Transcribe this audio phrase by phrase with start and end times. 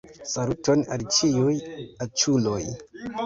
[0.29, 1.53] Saluton al ĉiuj
[2.07, 2.61] aĉuloj